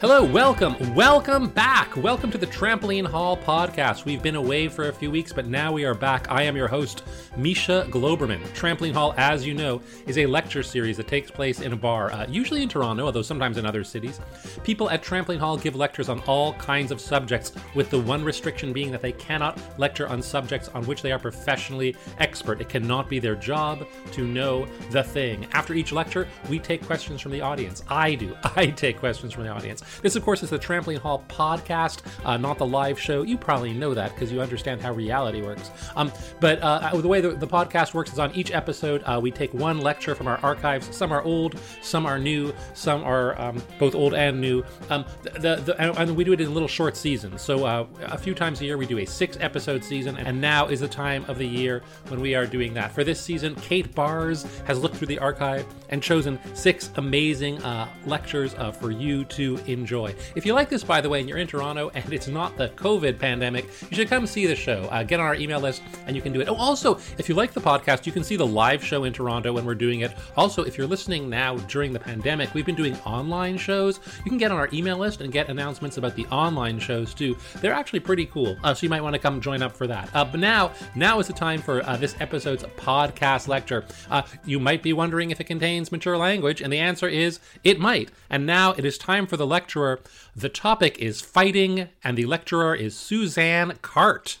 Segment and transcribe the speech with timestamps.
[0.00, 1.96] Hello, welcome, welcome back.
[1.96, 4.04] Welcome to the Trampoline Hall podcast.
[4.04, 6.30] We've been away for a few weeks, but now we are back.
[6.30, 7.02] I am your host,
[7.36, 8.40] Misha Glouberman.
[8.50, 12.12] Trampoline Hall, as you know, is a lecture series that takes place in a bar,
[12.12, 14.20] uh, usually in Toronto, although sometimes in other cities.
[14.62, 18.72] People at Trampoline Hall give lectures on all kinds of subjects, with the one restriction
[18.72, 22.60] being that they cannot lecture on subjects on which they are professionally expert.
[22.60, 25.48] It cannot be their job to know the thing.
[25.54, 27.82] After each lecture, we take questions from the audience.
[27.88, 28.36] I do.
[28.54, 29.82] I take questions from the audience.
[30.02, 33.22] This, of course, is the Trampoline Hall podcast, uh, not the live show.
[33.22, 35.70] You probably know that because you understand how reality works.
[35.96, 39.30] Um, but uh, the way the, the, podcast works is on each episode, uh, we
[39.30, 40.94] take one lecture from our archives.
[40.94, 44.62] Some are old, some are new, some are um, both old and new.
[44.90, 47.40] Um, the, the, and, we do it in little short seasons.
[47.40, 50.66] So uh, a few times a year, we do a six episode season, and now
[50.66, 52.92] is the time of the year when we are doing that.
[52.92, 57.88] For this season, Kate Bars has looked through the archive and chosen six amazing uh,
[58.06, 60.14] lectures uh, for you to enjoy enjoy.
[60.34, 62.68] If you like this, by the way, and you're in Toronto and it's not the
[62.70, 64.88] COVID pandemic, you should come see the show.
[64.90, 66.48] Uh, get on our email list and you can do it.
[66.48, 69.52] Oh, also, if you like the podcast, you can see the live show in Toronto
[69.52, 70.12] when we're doing it.
[70.36, 74.00] Also, if you're listening now during the pandemic, we've been doing online shows.
[74.24, 77.36] You can get on our email list and get announcements about the online shows too.
[77.60, 80.10] They're actually pretty cool, uh, so you might want to come join up for that.
[80.14, 83.84] Uh, but now, now is the time for uh, this episode's podcast lecture.
[84.10, 87.78] Uh, you might be wondering if it contains mature language, and the answer is it
[87.78, 88.10] might.
[88.30, 90.00] And now it is time for the lecture lecturer.
[90.34, 94.38] The topic is fighting, and the lecturer is Suzanne Cart.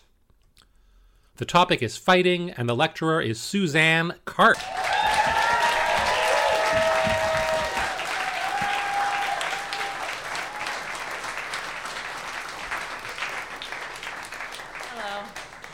[1.36, 4.56] The topic is fighting, and the lecturer is Suzanne Cart.
[14.88, 15.26] Hello.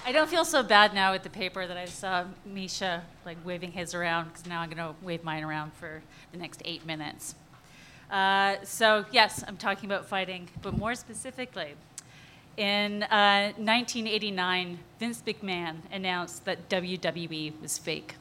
[0.04, 3.70] I don't feel so bad now with the paper that I saw Misha like waving
[3.70, 7.36] his around because now I'm going to wave mine around for the next eight minutes.
[8.14, 11.74] Uh, so, yes, I'm talking about fighting, but more specifically,
[12.56, 18.14] in uh, 1989, Vince McMahon announced that WWE was fake.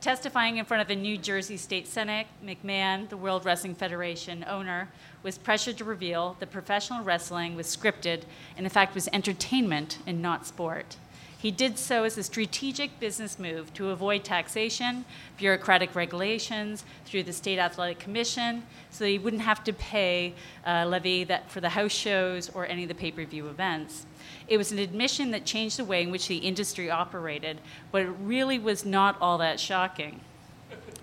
[0.00, 4.88] Testifying in front of the New Jersey State Senate, McMahon, the World Wrestling Federation owner,
[5.22, 8.22] was pressured to reveal that professional wrestling was scripted
[8.56, 10.96] and, in fact, was entertainment and not sport.
[11.38, 15.04] He did so as a strategic business move to avoid taxation,
[15.36, 21.24] bureaucratic regulations through the State Athletic Commission, so he wouldn't have to pay a levy
[21.24, 24.06] that, for the house shows or any of the pay per view events.
[24.48, 27.60] It was an admission that changed the way in which the industry operated,
[27.92, 30.20] but it really was not all that shocking.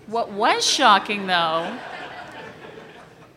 [0.06, 1.78] What was shocking, though,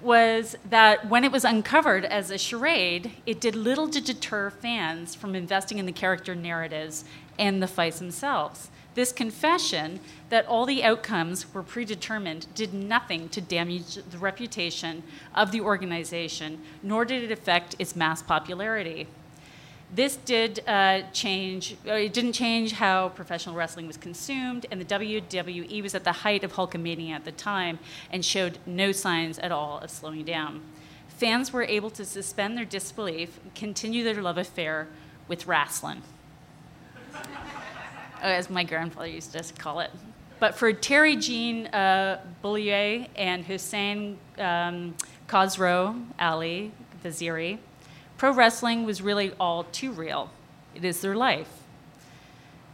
[0.07, 5.13] was that when it was uncovered as a charade, it did little to deter fans
[5.13, 7.03] from investing in the character narratives
[7.37, 8.71] and the fights themselves.
[8.95, 15.03] This confession that all the outcomes were predetermined did nothing to damage the reputation
[15.35, 19.07] of the organization, nor did it affect its mass popularity.
[19.93, 24.85] This did uh, change, uh, it didn't change how professional wrestling was consumed, and the
[24.85, 27.79] WWE was at the height of Hulkamania at the time
[28.11, 30.61] and showed no signs at all of slowing down.
[31.07, 34.89] Fans were able to suspend their disbelief and continue their love affair
[35.29, 36.01] with wrestling,
[38.21, 39.91] as my grandfather used to call it.
[40.39, 44.95] But for Terry Gene uh, Bollea and Hussein um,
[45.27, 46.71] Khosrow Ali
[47.03, 47.57] Vaziri,
[48.17, 50.29] pro wrestling was really all too real.
[50.75, 51.49] It is their life.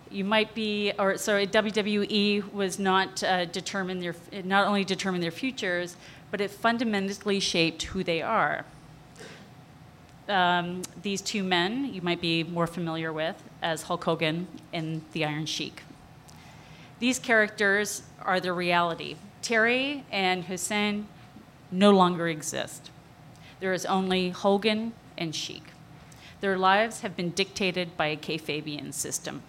[0.09, 5.31] You might be, or sorry, WWE was not uh, determined their, not only determined their
[5.31, 5.95] futures,
[6.31, 8.65] but it fundamentally shaped who they are.
[10.29, 15.25] Um, these two men you might be more familiar with as Hulk Hogan and the
[15.25, 15.83] Iron Sheik.
[16.99, 19.17] These characters are the reality.
[19.41, 21.07] Terry and Hussein
[21.71, 22.91] no longer exist.
[23.59, 25.63] There is only Hogan and Sheik.
[26.41, 29.43] Their lives have been dictated by a kayfabian system.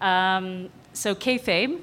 [0.00, 1.80] Um, so kayfabe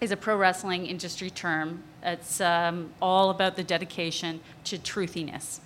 [0.00, 1.84] is a pro wrestling industry term.
[2.02, 5.60] It's um, all about the dedication to truthiness.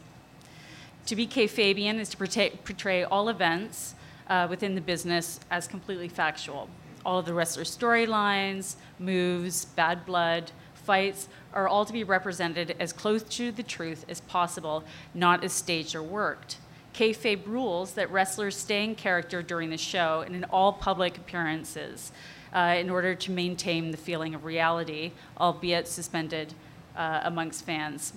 [1.07, 3.95] To be kayfabian is to portray, portray all events
[4.29, 6.69] uh, within the business as completely factual.
[7.05, 10.51] All of the wrestler storylines, moves, bad blood,
[10.87, 15.53] fights are all to be represented as close to the truth as possible, not as
[15.53, 16.59] staged or worked.
[16.95, 22.13] Kayfabe rules that wrestlers stay in character during the show and in all public appearances
[22.55, 26.55] uh, in order to maintain the feeling of reality, albeit suspended
[26.97, 28.15] uh, amongst fans.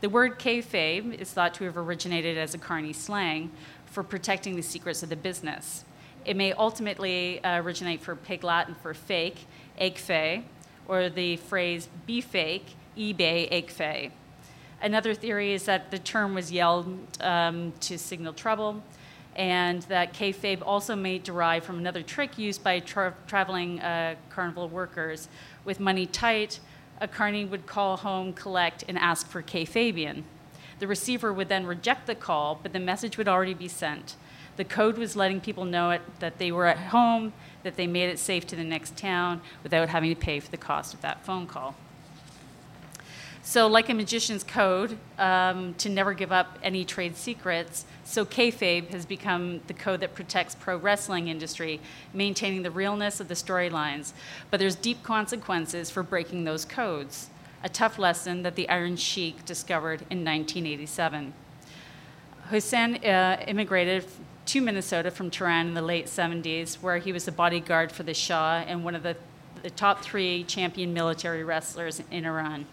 [0.00, 3.50] The word kayfabe is thought to have originated as a carny slang
[3.84, 5.84] for protecting the secrets of the business.
[6.24, 9.46] It may ultimately uh, originate for Pig Latin for fake,
[9.80, 10.42] egfe,
[10.88, 14.10] or the phrase be fake, eBay, egfe.
[14.82, 16.86] Another theory is that the term was yelled
[17.20, 18.82] um, to signal trouble,
[19.34, 24.68] and that kayfabe also may derive from another trick used by tra- traveling uh, carnival
[24.68, 25.28] workers.
[25.64, 26.60] With money tight,
[27.00, 30.22] a carny would call home, collect, and ask for kayfabian.
[30.78, 34.16] The receiver would then reject the call, but the message would already be sent.
[34.56, 37.32] The code was letting people know it, that they were at home,
[37.62, 40.56] that they made it safe to the next town without having to pay for the
[40.56, 41.74] cost of that phone call.
[43.42, 48.88] So, like a magician's code um, to never give up any trade secrets, so kayfabe
[48.88, 51.80] has become the code that protects pro wrestling industry,
[52.12, 54.14] maintaining the realness of the storylines.
[54.50, 57.30] But there's deep consequences for breaking those codes.
[57.62, 61.32] A tough lesson that the Iron Sheik discovered in 1987.
[62.50, 64.06] Hussein uh, immigrated
[64.46, 68.14] to Minnesota from Tehran in the late 70s, where he was a bodyguard for the
[68.14, 69.16] Shah and one of the,
[69.62, 72.66] the top three champion military wrestlers in Iran.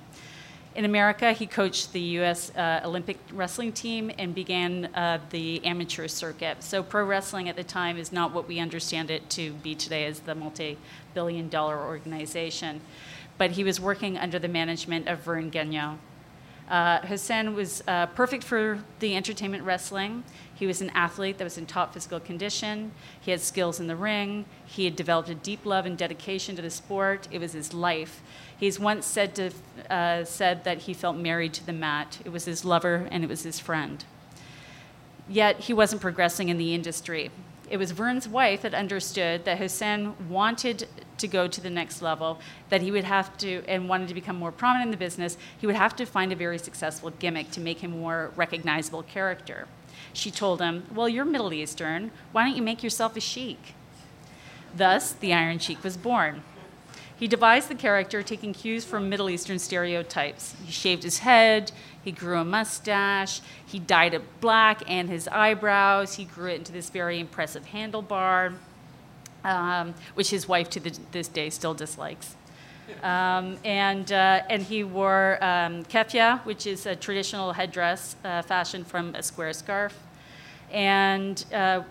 [0.75, 2.51] In America, he coached the U.S.
[2.55, 6.63] Uh, Olympic wrestling team and began uh, the amateur circuit.
[6.63, 10.05] So, pro wrestling at the time is not what we understand it to be today
[10.05, 10.77] as the multi
[11.13, 12.81] billion dollar organization.
[13.37, 15.99] But he was working under the management of Verne Gagne.
[16.69, 20.23] Uh, Hussein was uh, perfect for the entertainment wrestling.
[20.63, 22.93] He was an athlete that was in top physical condition.
[23.19, 24.45] He had skills in the ring.
[24.65, 27.27] He had developed a deep love and dedication to the sport.
[27.31, 28.21] It was his life.
[28.57, 29.51] He's once said, to,
[29.89, 32.19] uh, said that he felt married to the mat.
[32.23, 34.05] It was his lover and it was his friend.
[35.27, 37.29] Yet he wasn't progressing in the industry.
[37.69, 40.87] It was Verne's wife that understood that Hussein wanted
[41.17, 42.39] to go to the next level,
[42.69, 45.67] that he would have to, and wanted to become more prominent in the business, he
[45.67, 49.67] would have to find a very successful gimmick to make him a more recognizable character.
[50.11, 52.11] She told him, Well, you're Middle Eastern.
[52.31, 53.75] Why don't you make yourself a sheik?
[54.75, 56.43] Thus, the Iron Sheik was born.
[57.15, 60.55] He devised the character taking cues from Middle Eastern stereotypes.
[60.65, 61.71] He shaved his head,
[62.03, 66.71] he grew a mustache, he dyed it black and his eyebrows, he grew it into
[66.71, 68.55] this very impressive handlebar,
[69.43, 72.35] um, which his wife to the, this day still dislikes.
[73.01, 78.87] Um, and, uh, and he wore um, keffiyeh, which is a traditional headdress uh, fashioned
[78.87, 79.97] from a square scarf.
[80.71, 81.83] And uh,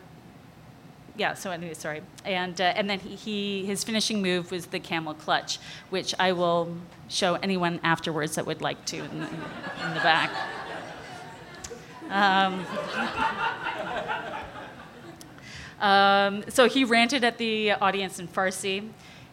[1.17, 2.03] yeah, so anyway, sorry.
[2.25, 5.59] And, uh, and then he, he, his finishing move was the camel clutch,
[5.91, 6.75] which I will
[7.09, 10.31] show anyone afterwards that would like to in the, in the back.
[12.11, 12.67] Um,
[15.81, 18.89] um, so he ranted at the audience in Farsi.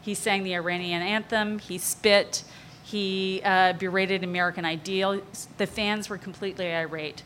[0.10, 1.60] He sang the Iranian anthem.
[1.60, 2.44] He spit.
[2.84, 5.48] He uh, berated American ideals.
[5.60, 7.22] The fans were completely irate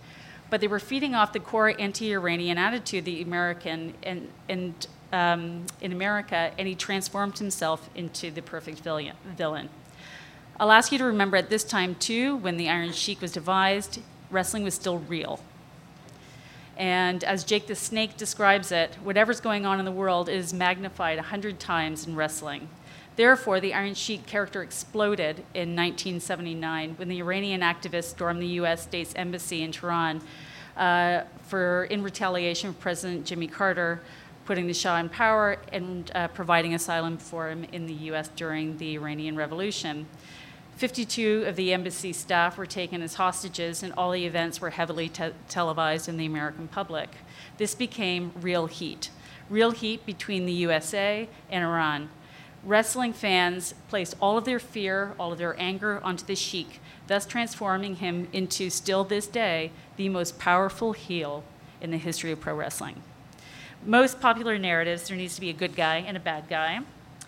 [0.49, 5.91] but they were feeding off the core anti-Iranian attitude, the American and, and um, in
[5.91, 9.69] America, and he transformed himself into the perfect villain.
[10.59, 13.99] I'll ask you to remember at this time too, when the Iron Sheik was devised,
[14.29, 15.39] wrestling was still real.
[16.77, 21.19] And as Jake the Snake describes it, whatever's going on in the world is magnified
[21.19, 22.67] a hundred times in wrestling.
[23.15, 28.83] Therefore, the Iron Sheik character exploded in 1979 when the Iranian activists stormed the U.S.
[28.83, 30.21] State's embassy in Tehran
[30.75, 34.01] uh, for, in retaliation for President Jimmy Carter
[34.45, 38.29] putting the Shah in power and uh, providing asylum for him in the U.S.
[38.35, 40.05] during the Iranian Revolution.
[40.75, 45.07] 52 of the embassy staff were taken as hostages, and all the events were heavily
[45.07, 47.09] te- televised in the American public.
[47.57, 49.09] This became real heat.
[49.49, 52.09] Real heat between the USA and Iran.
[52.63, 57.25] Wrestling fans placed all of their fear, all of their anger onto the Sheik, thus
[57.25, 61.43] transforming him into, still this day, the most powerful heel
[61.81, 63.03] in the history of pro wrestling.
[63.85, 66.79] Most popular narratives there needs to be a good guy and a bad guy.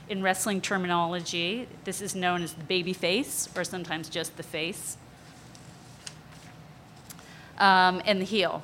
[0.07, 4.97] In wrestling terminology, this is known as the baby face, or sometimes just the face.
[7.57, 8.61] Um, and the heel.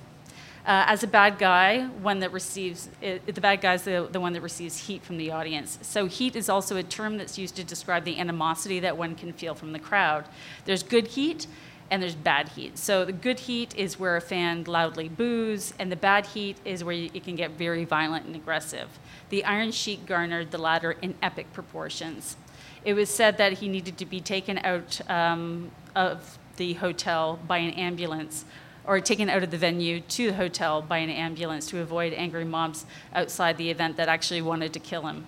[0.64, 4.20] Uh, as a bad guy, one that receives it, the bad guy is the, the
[4.20, 5.80] one that receives heat from the audience.
[5.82, 9.34] So heat is also a term that's used to describe the animosity that one can
[9.34, 10.26] feel from the crowd.
[10.66, 11.48] There's good heat
[11.92, 12.78] and there's bad heat.
[12.78, 16.84] So the good heat is where a fan loudly boos, and the bad heat is
[16.84, 18.88] where it can get very violent and aggressive.
[19.30, 22.38] The Iron Sheik garnered the latter in epic proportions.
[22.86, 27.58] It was said that he needed to be taken out um, of the hotel by
[27.58, 28.46] an ambulance
[28.86, 32.46] or taken out of the venue to the hotel by an ambulance to avoid angry
[32.46, 35.28] mobs outside the event that actually wanted to kill him.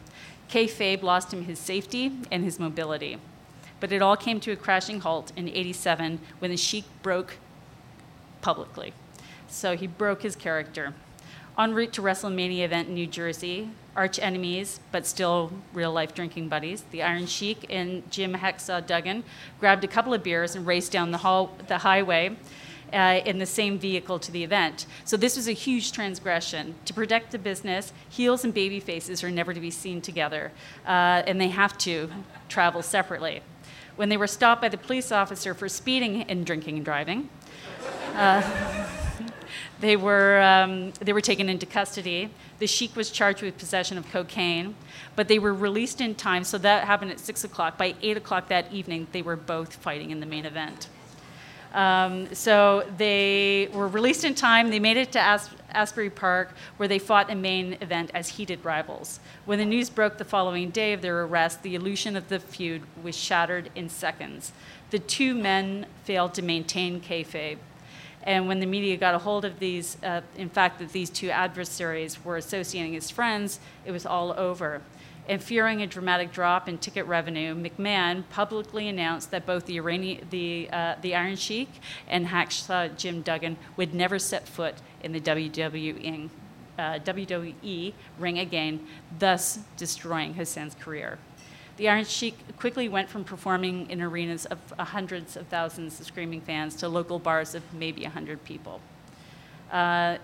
[0.50, 3.20] Kayfabe lost him his safety and his mobility.
[3.84, 7.36] But it all came to a crashing halt in 87 when the Sheik broke
[8.40, 8.94] publicly.
[9.50, 10.94] So he broke his character.
[11.60, 16.48] En route to WrestleMania event in New Jersey, arch enemies, but still real life drinking
[16.48, 19.26] buddies, the Iron Sheik and Jim Hacksaw Duggan
[19.60, 22.38] grabbed a couple of beers and raced down the, hall, the highway
[22.94, 24.86] uh, in the same vehicle to the event.
[25.04, 26.76] So this was a huge transgression.
[26.86, 30.54] To protect the business, heels and baby faces are never to be seen together,
[30.88, 32.10] uh, and they have to
[32.48, 33.42] travel separately.
[33.96, 37.30] When they were stopped by the police officer for speeding and drinking and driving,
[38.16, 38.42] uh,
[39.80, 42.30] they, were, um, they were taken into custody.
[42.60, 44.76] The Sheik was charged with possession of cocaine,
[45.16, 47.78] but they were released in time, so that happened at 6 o'clock.
[47.78, 50.88] By 8 o'clock that evening, they were both fighting in the main event.
[51.74, 54.70] Um, so they were released in time.
[54.70, 58.64] They made it to As- Asbury Park, where they fought a main event as heated
[58.64, 59.20] rivals.
[59.46, 62.84] When the news broke the following day of their arrest, the illusion of the feud
[63.02, 64.52] was shattered in seconds.
[64.92, 67.58] The two men failed to maintain kayfabe.
[68.22, 71.30] And when the media got a hold of these, uh, in fact, that these two
[71.30, 74.82] adversaries were associating as friends, it was all over.
[75.28, 80.28] And fearing a dramatic drop in ticket revenue, McMahon publicly announced that both the, Iranian,
[80.30, 81.70] the, uh, the Iron Sheik
[82.10, 86.30] and Hacksaw Jim Duggan would never set foot in the WWE,
[86.78, 88.86] uh, WWE ring again,
[89.18, 91.18] thus destroying Hassan's career.
[91.78, 96.42] The Iron Sheik quickly went from performing in arenas of hundreds of thousands of screaming
[96.42, 98.82] fans to local bars of maybe 100 people.
[99.72, 100.18] Uh,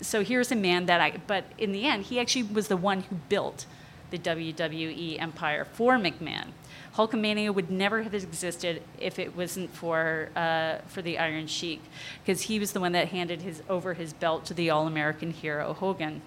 [0.00, 3.02] so here's a man that I, but in the end, he actually was the one
[3.02, 3.66] who built
[4.10, 6.48] the WWE empire for McMahon.
[6.94, 11.82] Hulkamania would never have existed if it wasn't for uh, for the Iron Sheik,
[12.24, 15.74] because he was the one that handed his over his belt to the All-American hero
[15.74, 16.22] Hogan.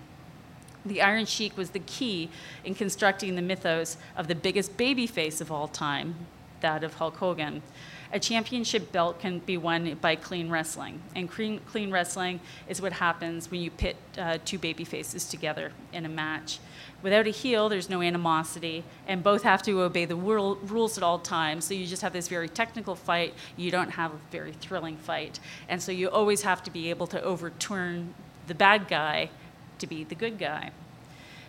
[0.85, 2.29] The Iron Sheik was the key
[2.63, 6.15] in constructing the mythos of the biggest babyface of all time,
[6.61, 7.61] that of Hulk Hogan.
[8.11, 12.93] A championship belt can be won by clean wrestling, and clean, clean wrestling is what
[12.93, 16.59] happens when you pit uh, two baby faces together in a match.
[17.03, 21.19] Without a heel, there's no animosity, and both have to obey the rules at all
[21.19, 21.65] times.
[21.65, 23.35] So you just have this very technical fight.
[23.55, 25.39] You don't have a very thrilling fight.
[25.69, 28.15] And so you always have to be able to overturn
[28.47, 29.29] the bad guy
[29.77, 30.71] to be the good guy.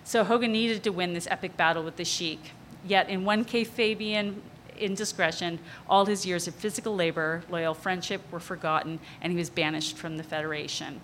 [0.05, 2.53] So Hogan needed to win this epic battle with the Sheik.
[2.85, 4.37] Yet, in one kayfabian
[4.81, 5.59] indiscretion,
[5.89, 10.17] all his years of physical labor, loyal friendship were forgotten, and he was banished from
[10.17, 11.01] the Federation.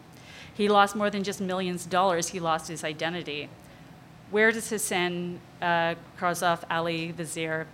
[0.54, 3.48] He lost more than just millions of dollars, he lost his identity
[4.30, 7.66] where does Hassan uh, off Ali Vaziri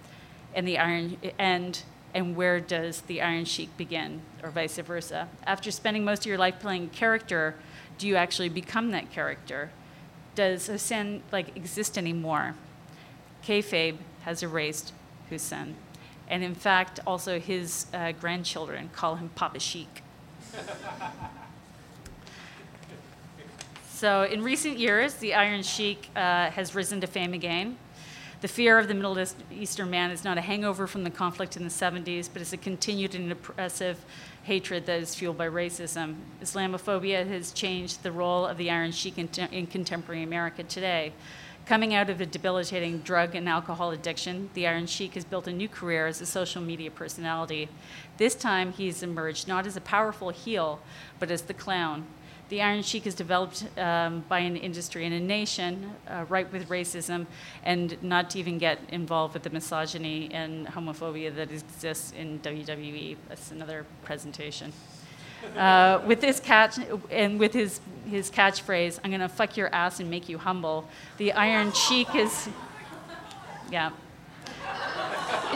[0.55, 1.83] and the Iron end,
[2.15, 5.29] and where does the Iron Sheik begin, or vice versa?
[5.47, 7.55] After spending most of your life playing a character,
[7.97, 9.71] do you actually become that character?
[10.35, 12.55] Does Hassan like exist anymore?
[13.45, 14.93] Kayfabe has erased
[15.31, 15.75] Hussein,
[16.29, 20.03] and in fact, also his uh, grandchildren call him Papa Sheik.
[24.03, 27.77] So, in recent years, the Iron Sheik uh, has risen to fame again.
[28.41, 29.17] The fear of the Middle
[29.53, 32.57] Eastern man is not a hangover from the conflict in the 70s, but is a
[32.57, 34.05] continued and oppressive
[34.43, 36.17] hatred that is fueled by racism.
[36.43, 41.13] Islamophobia has changed the role of the Iron Sheik in, in contemporary America today.
[41.73, 45.53] Coming out of a debilitating drug and alcohol addiction, the Iron Sheik has built a
[45.55, 47.71] new career as a social media personality.
[48.19, 50.81] This time, he's emerged not as a powerful heel,
[51.19, 52.05] but as the clown
[52.51, 56.69] the Iron Sheik is developed um, by an industry and a nation uh, ripe with
[56.69, 57.25] racism,
[57.65, 63.17] and not to even get involved with the misogyny and homophobia that exists in WWE.
[63.31, 64.75] That's another presentation.
[65.57, 66.79] Uh, with this catch
[67.11, 71.33] and with his his catchphrase, "I'm gonna fuck your ass and make you humble." The
[71.33, 72.49] Iron Sheik is,
[73.71, 73.91] yeah,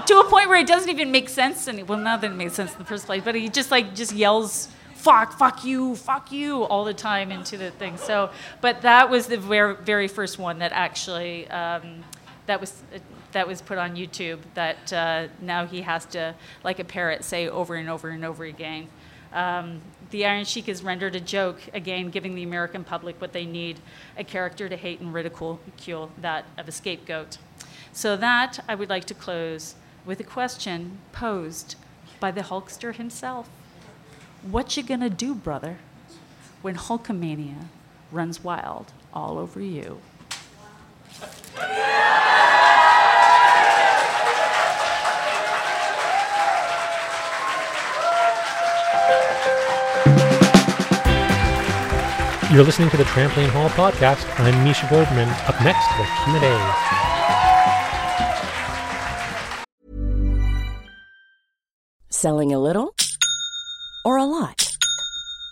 [0.06, 1.66] to a point where it doesn't even make sense.
[1.66, 3.94] And well, not that it makes sense in the first place, but he just like
[3.94, 4.68] just yells
[5.06, 7.96] fuck, fuck you, fuck you all the time into the thing.
[7.96, 12.02] So, but that was the very, very first one that actually, um,
[12.46, 12.98] that was uh,
[13.30, 17.48] that was put on YouTube that uh, now he has to, like a parrot, say
[17.48, 18.88] over and over and over again.
[19.36, 23.44] Um, the Iron Sheik is rendered a joke, again, giving the American public what they
[23.44, 23.78] need
[24.16, 25.60] a character to hate and ridicule,
[26.22, 27.36] that of a scapegoat.
[27.92, 29.74] So, that I would like to close
[30.06, 31.76] with a question posed
[32.18, 33.48] by the Hulkster himself
[34.42, 35.78] What you gonna do, brother,
[36.62, 37.66] when Hulkamania
[38.10, 40.00] runs wild all over you?
[52.52, 54.24] You're listening to the Trampoline Hall podcast.
[54.38, 55.28] I'm Misha Goldman.
[55.28, 56.54] Up next, the Q&A.
[62.08, 62.94] Selling a little
[64.04, 64.76] or a lot?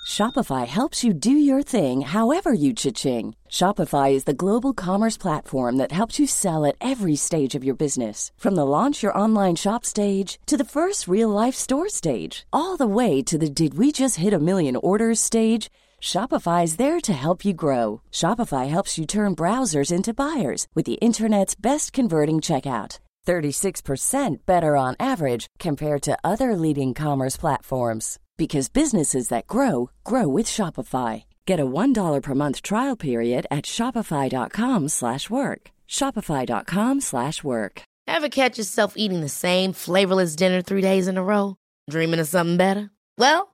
[0.07, 3.35] Shopify helps you do your thing however you cha-ching.
[3.51, 7.75] Shopify is the global commerce platform that helps you sell at every stage of your
[7.75, 8.31] business.
[8.37, 12.77] From the launch your online shop stage to the first real life store stage, all
[12.77, 15.71] the way to the did we just hit a million orders stage.
[16.05, 18.03] Shopify is there to help you grow.
[18.13, 22.99] Shopify helps you turn browsers into buyers with the internet's best converting checkout.
[23.27, 30.29] 36% better on average compared to other leading commerce platforms because businesses that grow grow
[30.29, 31.25] with Shopify.
[31.47, 35.71] Get a $1 per month trial period at shopify.com/work.
[35.89, 37.83] shopify.com/work.
[38.07, 41.57] Ever catch yourself eating the same flavorless dinner 3 days in a row,
[41.89, 42.91] dreaming of something better?
[43.17, 43.54] Well,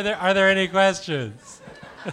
[0.00, 1.60] Are there are there any questions?
[2.06, 2.12] uh,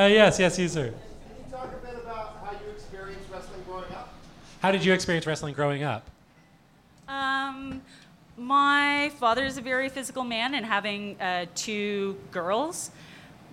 [0.00, 0.90] yes, yes, you sir.
[0.90, 4.12] Can you talk a bit about how you experienced wrestling growing up?
[4.60, 6.04] How did you experience wrestling growing up?
[7.08, 7.80] Um,
[8.36, 12.90] my father is a very physical man, and having uh, two girls,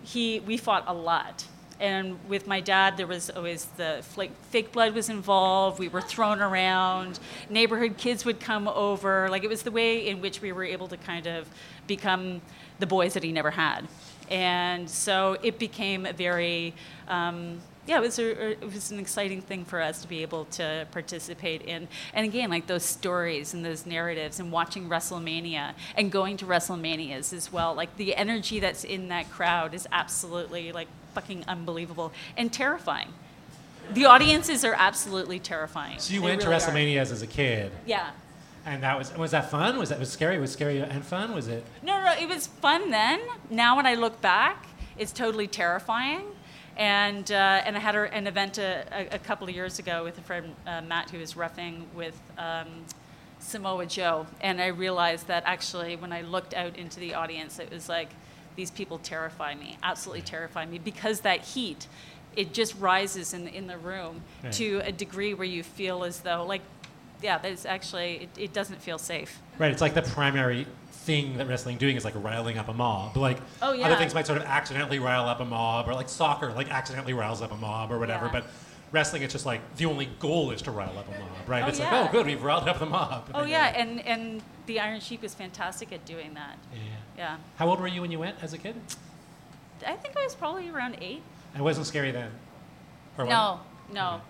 [0.03, 1.45] he we fought a lot.
[1.79, 5.79] And with my dad, there was always the fake, fake blood was involved.
[5.79, 7.19] We were thrown around.
[7.49, 9.29] Neighborhood kids would come over.
[9.29, 11.47] Like it was the way in which we were able to kind of
[11.87, 12.41] become
[12.79, 13.87] the boys that he never had.
[14.29, 16.73] And so it became a very
[17.07, 20.45] um, yeah, it was, a, it was an exciting thing for us to be able
[20.45, 21.87] to participate in.
[22.13, 27.31] And again, like those stories and those narratives and watching WrestleMania and going to WrestleManias
[27.31, 27.75] as well.
[27.75, 33.09] Like the energy that's in that crowd is absolutely like fucking unbelievable and terrifying.
[33.93, 35.99] The audiences are absolutely terrifying.
[35.99, 36.71] So you They went really to are.
[36.71, 38.11] WrestleManias as a kid, Yeah.
[38.65, 39.77] and that was was that fun?
[39.77, 40.37] Was that was scary?
[40.39, 41.33] Was scary and fun?
[41.33, 41.63] Was it?
[41.83, 43.19] No, no, it was fun then.
[43.49, 44.65] Now when I look back,
[44.97, 46.23] it's totally terrifying.
[46.77, 50.03] And uh, and I had a, an event a, a, a couple of years ago
[50.03, 52.67] with a friend uh, Matt who was roughing with um,
[53.39, 57.69] Samoa Joe, and I realized that actually when I looked out into the audience, it
[57.71, 58.09] was like
[58.55, 61.87] these people terrify me, absolutely terrify me, because that heat,
[62.35, 64.53] it just rises in in the room Right.
[64.53, 66.61] to a degree where you feel as though like,
[67.21, 69.39] yeah, that's actually it, it doesn't feel safe.
[69.57, 73.13] Right, it's like the primary thing that wrestling doing is like riling up a mob.
[73.13, 73.85] But like Oh, yeah.
[73.85, 77.13] other things might sort of accidentally rile up a mob, or like soccer like accidentally
[77.13, 78.25] riles up a mob or whatever.
[78.25, 78.31] Yeah.
[78.33, 78.45] But
[78.95, 81.63] wrestling, it's just like the only goal is to rile up a mob, right?
[81.63, 81.91] Oh, it's yeah.
[82.01, 83.29] like, oh, good, we've riled up the mob.
[83.35, 86.57] Oh yeah, and and the Iron Sheik was fantastic at doing that.
[86.73, 86.79] Yeah.
[87.17, 88.75] Yeah, How old were you when you went as a kid?
[89.85, 91.21] I think I was probably around eight.
[91.53, 92.31] And it wasn't scary then?
[93.17, 93.29] Or what?
[93.29, 93.59] No,
[93.93, 94.21] no,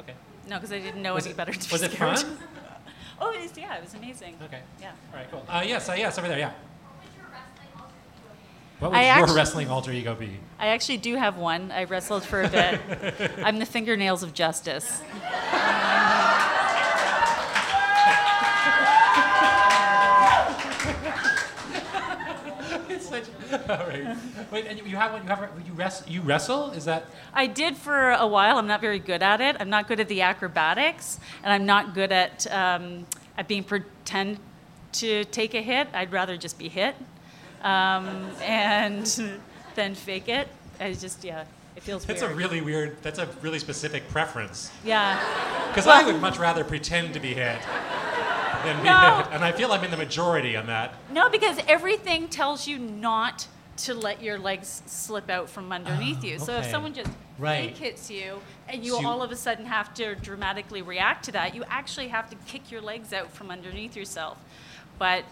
[0.00, 0.14] Okay.
[0.48, 1.52] no, because I didn't know Was any it- better.
[1.52, 2.38] To was it fun?
[3.20, 3.52] oh, it is.
[3.58, 4.36] Yeah, it was amazing.
[4.44, 4.60] Okay.
[4.80, 4.92] Yeah.
[5.12, 5.44] All right, cool.
[5.48, 6.52] Uh, yes, uh, yes, over there, yeah.
[8.80, 10.30] What would I your actu- wrestling alter ego be?
[10.58, 11.70] I actually do have one.
[11.70, 12.80] I wrestled for a bit.
[13.44, 15.00] I'm the fingernails of justice.
[23.68, 24.16] All right.
[24.50, 25.22] Wait, and you- you have one.
[25.22, 26.08] You have you wrestle.
[26.10, 26.70] You wrestle?
[26.70, 27.06] Is that?
[27.34, 28.58] I did for a while.
[28.58, 29.56] I'm not very good at it.
[29.60, 34.38] I'm not good at the acrobatics, and I'm not good at um, at being pretend
[34.92, 35.88] to take a hit.
[35.92, 36.94] I'd rather just be hit,
[37.62, 39.06] um, and
[39.74, 40.48] then fake it.
[40.80, 41.44] I just yeah,
[41.76, 42.08] it feels weird.
[42.16, 42.32] That's weird.
[42.32, 43.02] a really weird.
[43.02, 44.70] That's a really specific preference.
[44.84, 45.18] yeah.
[45.68, 47.60] Because I would much rather pretend to be hit
[48.64, 49.16] than be No.
[49.22, 49.26] hit.
[49.32, 50.94] And I feel I'm in the majority on that.
[51.12, 53.46] No, because everything tells you not
[53.78, 56.38] to let your legs slip out from underneath you.
[56.38, 57.70] So if someone just Right.
[57.70, 61.24] fake hits you and you So you- all of a sudden have to dramatically react
[61.26, 64.36] to that, you actually have to kick your legs out from underneath yourself.
[64.98, 65.24] But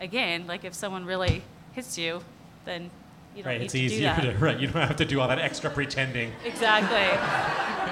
[0.00, 2.22] again, like if someone really hits you,
[2.64, 2.90] then
[3.34, 4.20] you don't Right, need it's to do easier that.
[4.32, 6.32] to, right, you don't have to do all that extra pretending.
[6.44, 7.08] Exactly.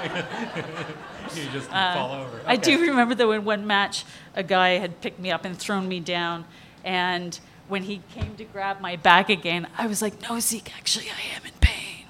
[1.35, 2.41] You just Uh, fall over.
[2.45, 4.03] I do remember though in one match,
[4.35, 6.43] a guy had picked me up and thrown me down,
[6.83, 7.39] and
[7.69, 11.37] when he came to grab my back again, I was like, "No, Zeke, actually, I
[11.37, 12.05] am in pain."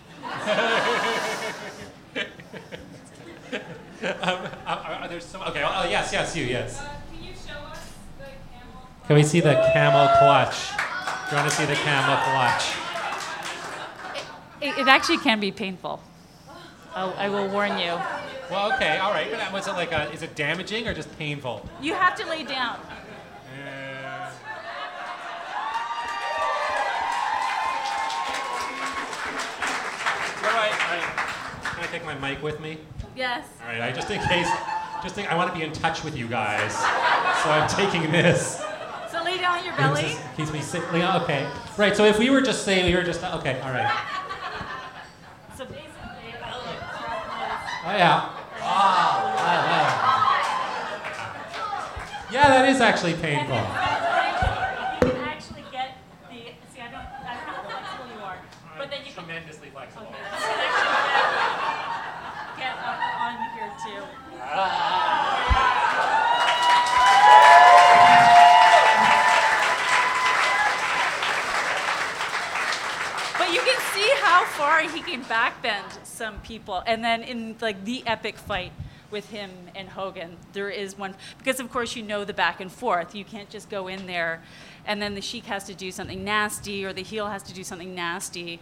[4.21, 6.79] um, are, are there some, okay, oh, yes, yes, you, yes.
[6.79, 7.79] can you show us
[8.17, 8.88] the camel?
[9.05, 10.71] Can we see the camel clutch?
[11.34, 12.74] Want to see the camel clutch?
[14.60, 16.04] It, it actually can be painful.
[16.94, 17.98] I'll, I will warn you.
[18.50, 19.32] Well, okay, all right.
[19.32, 21.65] But was it like a, is it damaging or just painful?
[21.82, 22.76] You have to lay down.
[22.76, 24.32] Uh,
[30.44, 31.63] all right, all right.
[31.63, 32.78] Can I take my mic with me?
[33.15, 33.46] Yes.
[33.62, 34.50] All right, I just in case,
[35.02, 38.62] just think I want to be in touch with you guys, so I'm taking this.
[39.32, 40.02] So lay down on your belly.
[40.02, 40.84] just keeps me sick.
[40.94, 41.96] Yeah, Okay, right.
[41.96, 43.89] So if we were just saying we were just okay, all right.
[45.58, 48.30] So basically, Oh yeah.
[48.60, 50.12] Ah, ah, ah.
[52.32, 53.56] Yeah, that is actually painful.
[53.56, 53.62] you
[55.13, 55.98] can actually get
[56.30, 56.52] the.
[56.74, 58.38] See, I don't, I don't know how flexible you are,
[58.78, 60.08] but then you can tremendously flexible.
[60.08, 61.08] Okay, so you can actually
[62.58, 64.02] get, get up on here too.
[73.41, 76.84] But you can see how far he can backbend some people.
[76.86, 78.71] And then in like the epic fight
[79.10, 82.71] with him and Hogan, there is one because of course you know the back and
[82.71, 83.15] forth.
[83.15, 84.43] You can't just go in there
[84.86, 87.63] and then the Sheik has to do something nasty or the heel has to do
[87.63, 88.60] something nasty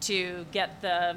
[0.00, 1.16] to get the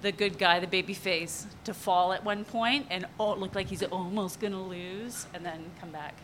[0.00, 3.68] the good guy, the baby face, to fall at one point and oh, look like
[3.68, 6.14] he's almost gonna lose and then come back.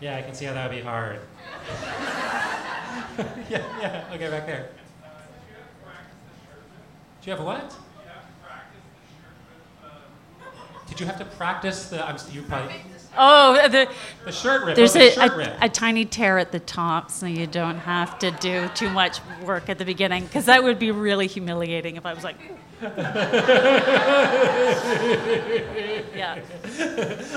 [0.00, 1.20] Yeah, I can see how that would be hard.
[3.50, 4.14] yeah, yeah.
[4.14, 4.70] Okay, back there.
[7.20, 7.76] Do you have a what?
[10.88, 12.06] Did you have to practice the?
[12.06, 12.74] I'm, you probably
[13.16, 13.88] Oh, the,
[14.24, 14.76] the shirt rip.
[14.76, 15.56] there's oh, okay, a, shirt a, rip.
[15.60, 19.68] a tiny tear at the top, so you don't have to do too much work
[19.68, 22.36] at the beginning, because that would be really humiliating if I was like,
[26.16, 26.38] yeah.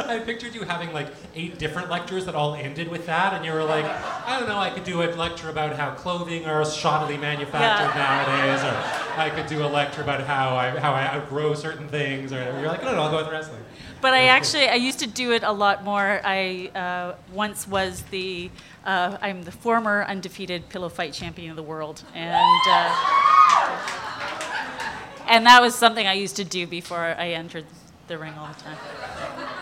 [0.07, 3.51] I pictured you having like eight different lectures that all ended with that, and you
[3.51, 7.19] were like, I don't know, I could do a lecture about how clothing are shoddily
[7.19, 8.23] manufactured Yeah.
[8.25, 12.31] nowadays, or I could do a lecture about how I how I outgrow certain things,
[12.31, 12.59] or whatever.
[12.59, 13.63] You're like, no, no, I'll go with wrestling.
[14.01, 16.19] But I actually, I used to do it a lot more.
[16.23, 18.49] I uh, once was the,
[18.83, 22.95] uh, I'm the former undefeated pillow fight champion of the world, and uh,
[25.27, 27.65] and that was something I used to do before I entered
[28.07, 28.77] the ring all the time.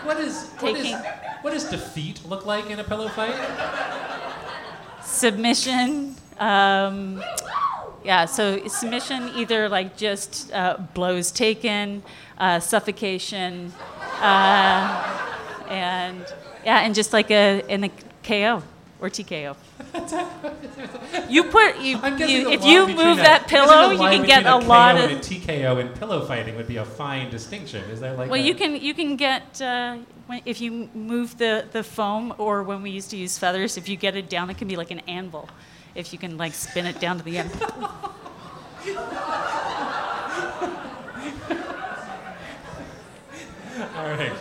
[0.04, 0.96] What is what is Taking-
[1.42, 3.34] what does defeat look like in a pillow fight?
[5.04, 6.16] Submission.
[6.38, 7.22] Um,
[8.02, 12.02] yeah, so submission either like just uh, blows taken,
[12.38, 13.72] uh, suffocation,
[14.20, 16.24] uh, and
[16.64, 17.90] yeah, and just like a in a
[18.22, 18.62] KO
[19.00, 19.56] or TKO.
[21.28, 24.68] You put you, you if you move a- that pillow, you can get a between
[24.68, 25.10] lot KO of.
[25.10, 27.82] and a TKO and pillow fighting would be a fine distinction.
[27.90, 28.30] Is there like?
[28.30, 32.34] Well, a- you can you can get uh, when, if you move the the foam,
[32.38, 34.76] or when we used to use feathers, if you get it down, it can be
[34.76, 35.48] like an anvil.
[35.94, 37.50] If you can like spin it down to the end.
[43.96, 44.32] All right.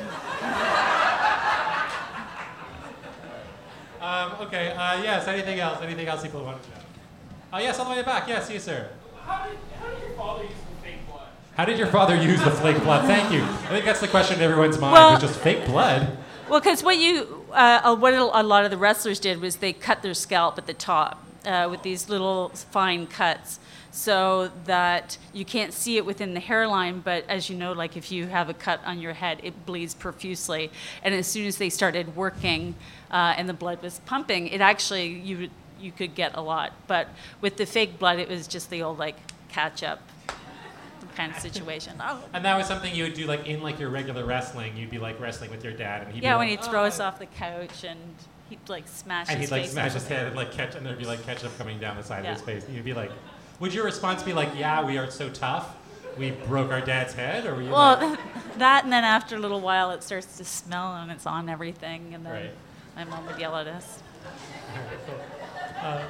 [4.01, 4.71] um, okay.
[4.71, 5.27] Uh, yes.
[5.27, 5.81] Anything else?
[5.81, 6.75] Anything else people want to know?
[7.53, 8.27] Oh yes, all the way back.
[8.27, 8.89] Yes, yes, sir.
[9.25, 11.27] How did, how did your father use the fake blood?
[11.55, 13.05] How did your father use the flake blood?
[13.05, 13.41] Thank you.
[13.41, 14.93] I think that's the question in everyone's mind.
[14.93, 16.17] Well- is just fake blood.
[16.49, 19.71] Well, because what you, uh, uh, what a lot of the wrestlers did was they
[19.71, 23.59] cut their scalp at the top uh, with these little fine cuts,
[23.91, 26.99] so that you can't see it within the hairline.
[26.99, 29.93] But as you know, like if you have a cut on your head, it bleeds
[29.93, 30.71] profusely.
[31.03, 32.75] And as soon as they started working,
[33.11, 35.49] uh, and the blood was pumping, it actually you
[35.79, 36.73] you could get a lot.
[36.87, 37.07] But
[37.41, 39.15] with the fake blood, it was just the old like
[39.49, 40.01] catch up
[41.15, 41.93] kind of situation.
[41.99, 44.77] Oh, And that was something you would do like in like your regular wrestling.
[44.77, 46.83] You'd be like wrestling with your dad, and he'd yeah, be when like, he'd throw
[46.83, 47.99] "Oh," us off the couch and
[48.49, 49.71] he'd like smash and his he'd like face.
[49.71, 52.23] smash his head and like catch, and there'd be like ketchup coming down the side
[52.23, 52.31] Yeah.
[52.31, 52.65] of his face.
[52.65, 53.11] And you'd be like,
[53.59, 55.75] would your response be like, "Yeah, we are so tough,"
[56.17, 57.69] we broke our dad's head, or were you?
[57.71, 58.19] Well, like-
[58.57, 62.13] that and then after a little while it starts to smell and it's on everything,
[62.13, 62.51] and then Right.
[62.95, 64.01] my mom would yell at us.
[65.81, 66.03] Uh,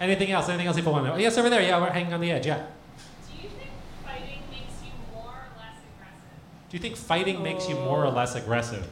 [0.00, 0.48] anything else?
[0.48, 1.16] Anything else people want to know?
[1.16, 1.62] Yes, over there.
[1.62, 2.46] Yeah, we're hanging on the edge.
[2.46, 2.56] Yeah.
[3.28, 3.70] Do you think
[4.04, 6.70] fighting makes you more or less aggressive?
[6.70, 8.86] Do you think fighting makes you more or less aggressive?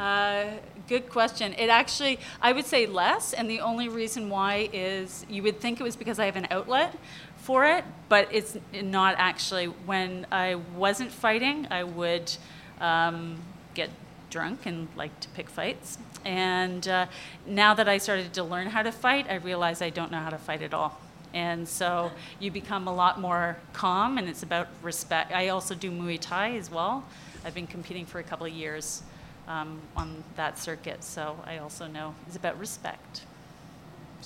[0.00, 0.52] Uh,
[0.88, 1.52] good question.
[1.58, 5.78] It actually, I would say less, and the only reason why is you would think
[5.78, 6.96] it was because I have an outlet
[7.36, 9.66] for it, but it's not actually.
[9.66, 12.32] When I wasn't fighting, I would
[12.80, 13.42] um,
[13.74, 13.90] get
[14.30, 15.98] drunk and like to pick fights.
[16.24, 17.06] And uh,
[17.46, 20.30] now that I started to learn how to fight, I realize I don't know how
[20.30, 20.98] to fight at all.
[21.34, 25.30] And so you become a lot more calm, and it's about respect.
[25.30, 27.04] I also do Muay Thai as well.
[27.44, 29.02] I've been competing for a couple of years
[29.50, 33.22] um, on that circuit, so I also know it's about respect.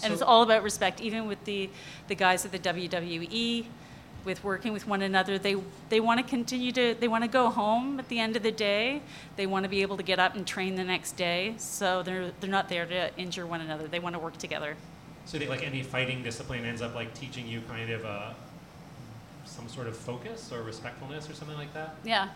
[0.02, 1.70] and it's all about respect, even with the,
[2.08, 3.64] the guys at the WWE,
[4.24, 5.38] with working with one another.
[5.38, 5.56] They,
[5.88, 8.52] they want to continue to, they want to go home at the end of the
[8.52, 9.02] day.
[9.36, 11.54] They want to be able to get up and train the next day.
[11.58, 13.86] So they're, they're not there to injure one another.
[13.86, 14.76] They want to work together.
[15.26, 18.32] So you think like any fighting discipline ends up like teaching you kind of uh,
[19.44, 21.94] some sort of focus or respectfulness or something like that?
[22.04, 22.28] Yeah.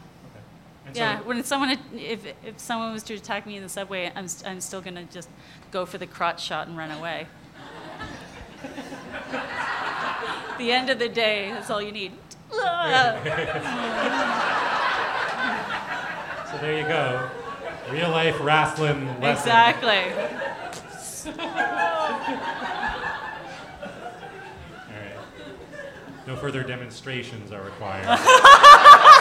[0.89, 4.11] And yeah, so, when someone, if, if someone was to attack me in the subway,
[4.17, 5.29] I'm, st- I'm still going to just
[5.71, 7.27] go for the crotch shot and run away.
[10.57, 12.13] the end of the day, that's all you need.
[12.51, 12.59] so
[16.63, 17.29] there you go.
[17.91, 19.49] Real life wrestling lesson.
[19.49, 20.13] exactly.
[21.27, 21.47] All
[24.95, 25.17] right.
[26.27, 28.07] No further demonstrations are required.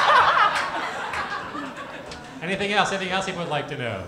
[2.47, 2.93] Anything else?
[2.93, 4.03] Anything else people would like to know?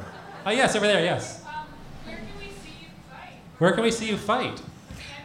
[0.45, 1.43] Oh, yes, over there, yes.
[1.43, 1.65] Um,
[2.05, 3.33] where can we see you fight?
[3.57, 4.61] Where can we see you fight?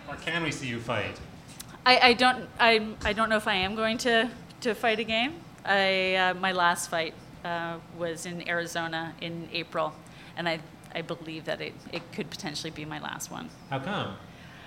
[0.08, 1.20] Or can we see you fight?
[1.86, 4.28] I, I don't I, I don't know if I am going to,
[4.62, 5.34] to fight again.
[5.64, 9.92] I uh, my last fight uh, was in Arizona in April,
[10.36, 10.58] and I
[10.92, 13.48] I believe that it, it could potentially be my last one.
[13.70, 14.16] How come?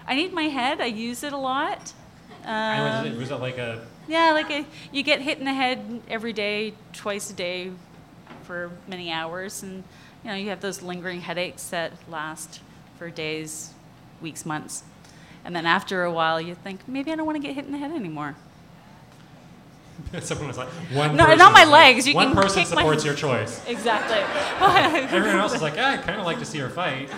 [0.08, 0.80] I need my head.
[0.80, 1.94] I use it a lot.
[2.46, 5.44] And was, Um, it, was it like a yeah, like a, you get hit in
[5.44, 7.72] the head every day, twice a day,
[8.48, 9.84] for many hours, and
[10.24, 12.62] you know you have those lingering headaches that last
[12.98, 13.74] for days,
[14.22, 14.84] weeks, months,
[15.46, 17.72] and then after a while you think maybe I don't want to get hit in
[17.74, 18.36] the head anymore.
[20.22, 23.04] someone was like one No, person not my like, legs, one person kick my- supports
[23.04, 23.62] your choice.
[23.68, 24.18] Exactly.
[25.18, 27.10] Everyone else is like, yeah, I kind of like to see her fight.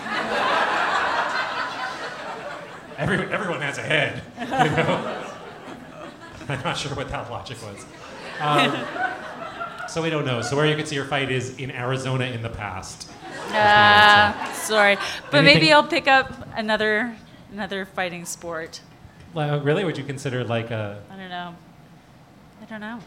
[2.98, 4.22] Everyone, everyone has a head.
[4.40, 5.26] You know?
[6.50, 7.86] I'm not sure what that logic was.
[8.42, 8.72] Um,
[9.90, 10.42] so we don't know.
[10.42, 13.10] So where you could see your fight is in Arizona in the past.
[13.52, 14.98] Uh, sorry,
[15.32, 17.16] but maybe I'll pick up another
[17.52, 18.82] another fighting sport.
[19.34, 21.02] Like, really, would you consider like a?
[21.10, 21.56] I don't know.
[22.62, 23.00] I don't know.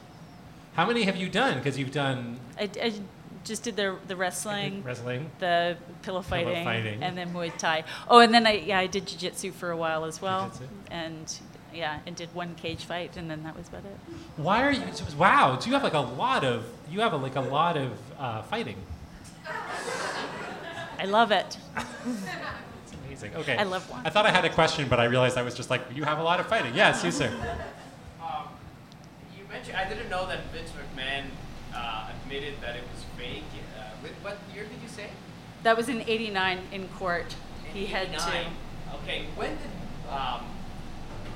[0.74, 1.58] How many have you done?
[1.58, 2.92] Because you've done I, I
[3.44, 5.30] just did the the wrestling, wrestling.
[5.38, 7.02] the pillow fighting, pillow fighting.
[7.02, 7.84] and then Muay Thai.
[8.08, 10.66] Oh, and then I yeah I did jiu-jitsu for a while as well, Jiu-jitsu.
[10.90, 11.38] and
[11.74, 13.96] yeah, and did one cage fight, and then that was about it.
[14.36, 14.82] Why are you?
[15.18, 16.64] Wow, do you have like a lot of?
[16.90, 18.76] You have a, like a lot of uh, fighting.
[20.98, 21.58] I love it.
[21.76, 23.34] It's amazing.
[23.36, 23.56] Okay.
[23.56, 24.06] I love one.
[24.06, 26.18] I thought I had a question, but I realized I was just like, you have
[26.18, 26.74] a lot of fighting.
[26.74, 27.28] Yes, you sir.
[28.22, 28.48] Um,
[29.36, 31.24] you mentioned I didn't know that Vince McMahon
[31.74, 33.42] uh, admitted that it was fake.
[33.78, 35.10] Uh, what year did you say?
[35.62, 37.34] That was in '89 in court.
[37.72, 38.46] He had to.
[39.02, 40.44] Okay, when did um,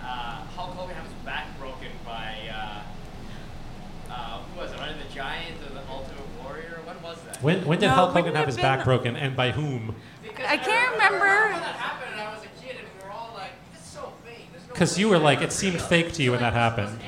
[0.06, 4.78] uh, Hulk Hogan have his back broken by uh, uh, who was it?
[4.78, 6.80] Andre the Giant or the Ultimate Warrior?
[6.84, 7.42] When was that?
[7.42, 9.94] When, when did No, Hulk Hogan have his back broken and by whom?
[10.22, 11.18] Because I can't remember.
[11.18, 13.88] when that happened, and I was a kid, and we were all like, "This is
[13.88, 16.52] so fake." There's no Because you were like, it seemed fake to you when that
[16.52, 16.98] happened.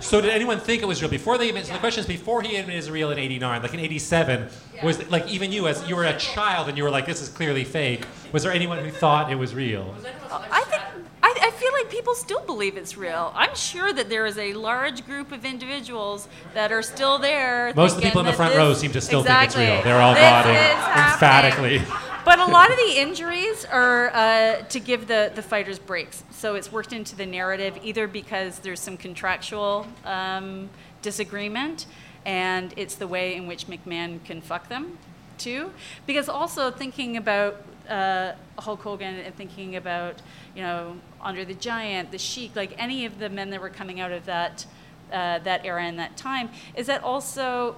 [0.00, 1.50] So did anyone think it was real before they?
[1.62, 4.48] So the question is, before he admitted it was real in '89, like in '87,
[4.82, 7.28] was like even you as you were a child and you were like, this is
[7.28, 8.06] clearly fake.
[8.32, 9.94] Was there anyone who thought it was real?
[10.30, 10.82] I think
[11.22, 13.32] I, I feel like people still believe it's real.
[13.34, 17.74] I'm sure that there is a large group of individuals that are still there.
[17.76, 19.82] Most of the people in the front row seem to still think it's real.
[19.82, 21.82] They're all nodding emphatically.
[22.24, 26.24] But a lot of the injuries are uh, to give the, the fighters breaks.
[26.30, 30.70] So it's worked into the narrative either because there's some contractual um,
[31.02, 31.86] disagreement
[32.24, 34.96] and it's the way in which McMahon can fuck them
[35.36, 35.72] too.
[36.06, 40.20] Because also thinking about uh, Hulk Hogan and thinking about,
[40.54, 44.00] you know, Andre the Giant, the Sheik, like any of the men that were coming
[44.00, 44.66] out of that,
[45.12, 47.76] uh, that era and that time, is that also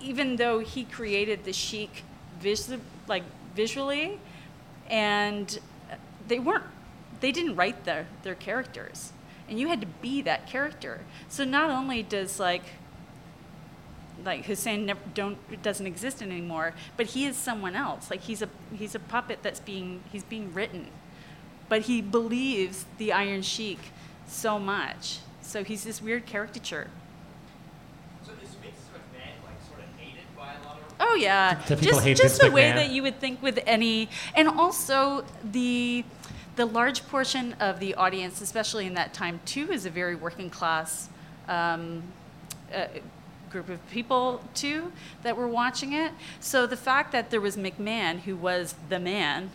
[0.00, 2.04] even though he created the Sheik,
[3.08, 3.22] like
[3.54, 4.18] visually
[4.88, 5.58] and
[6.28, 6.64] they weren't
[7.20, 9.12] they didn't write their, their characters
[9.48, 11.00] and you had to be that character.
[11.28, 12.64] So not only does like
[14.24, 18.10] like Hussein never, don't doesn't exist anymore, but he is someone else.
[18.10, 20.88] Like he's a he's a puppet that's being he's being written,
[21.68, 23.78] but he believes the Iron Sheik
[24.26, 25.18] so much.
[25.42, 26.88] So he's this weird caricature.
[28.24, 30.94] So is Vince McMahon like sort of hated by a lot of?
[31.00, 34.08] Oh yeah, Do just hate just Vince the way that you would think with any,
[34.34, 36.04] and also the
[36.56, 40.50] the large portion of the audience, especially in that time too, is a very working
[40.50, 41.08] class
[41.48, 42.02] um,
[42.74, 42.86] uh,
[43.54, 44.90] group of people too
[45.22, 46.12] that were watching it.
[46.40, 49.52] So the fact that there was McMahon, who was the man,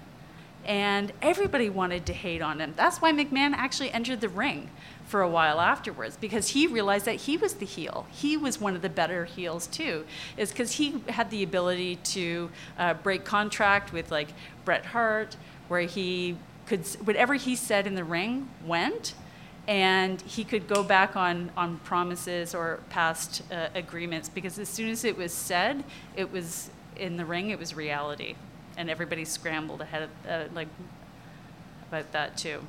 [0.65, 2.73] and everybody wanted to hate on him.
[2.77, 4.69] That's why McMahon actually entered the ring
[5.05, 8.05] for a while afterwards because he realized that he was the heel.
[8.11, 10.05] He was one of the better heels too,
[10.37, 14.29] is because he had the ability to uh, break contract with like
[14.63, 15.35] Bret Hart,
[15.67, 19.13] where he could whatever he said in the ring went.
[19.69, 24.89] And he could go back on, on promises or past uh, agreements because as soon
[24.89, 25.83] as it was said,
[26.15, 28.35] it was in the ring, it was reality
[28.79, 30.69] and everybody scrambled ahead of, uh, like
[31.89, 32.61] about that too.